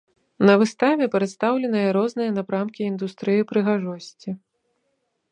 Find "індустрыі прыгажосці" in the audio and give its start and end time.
2.91-4.29